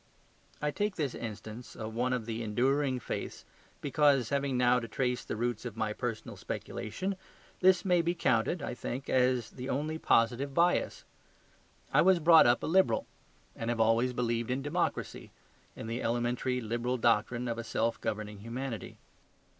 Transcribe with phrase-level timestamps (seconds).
[0.63, 3.45] I take this instance of one of the enduring faiths
[3.81, 7.15] because, having now to trace the roots of my personal speculation,
[7.59, 11.03] this may be counted, I think, as the only positive bias.
[11.93, 13.05] I was brought up a Liberal,
[13.55, 15.29] and have always believed in democracy,
[15.75, 18.97] in the elementary liberal doctrine of a self governing humanity.